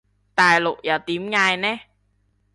[0.33, 1.79] 大陸又點嗌呢？